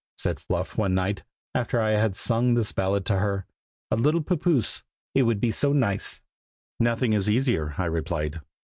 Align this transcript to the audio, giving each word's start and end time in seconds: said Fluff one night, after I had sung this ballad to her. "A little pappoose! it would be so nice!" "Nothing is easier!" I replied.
said 0.17 0.39
Fluff 0.39 0.79
one 0.79 0.95
night, 0.95 1.23
after 1.53 1.79
I 1.79 1.91
had 1.91 2.15
sung 2.15 2.55
this 2.55 2.71
ballad 2.71 3.05
to 3.05 3.19
her. 3.19 3.45
"A 3.91 3.95
little 3.95 4.23
pappoose! 4.23 4.81
it 5.13 5.21
would 5.21 5.39
be 5.39 5.51
so 5.51 5.73
nice!" 5.73 6.21
"Nothing 6.79 7.13
is 7.13 7.29
easier!" 7.29 7.75
I 7.77 7.85
replied. 7.85 8.41